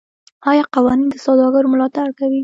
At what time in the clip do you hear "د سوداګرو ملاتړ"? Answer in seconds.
1.11-2.07